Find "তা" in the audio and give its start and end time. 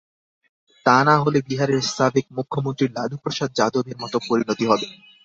0.85-0.97